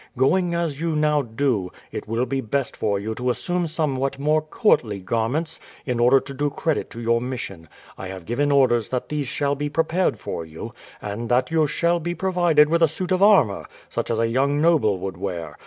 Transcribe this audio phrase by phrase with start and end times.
[0.17, 4.41] Going as you now do, it will be best for you to assume somewhat more
[4.41, 7.69] courtly garments in order to do credit to your mission.
[7.99, 11.99] I have given orders that these shall be prepared for you, and that you shall
[11.99, 15.55] be provided with a suit of armour, such as a young noble would wear.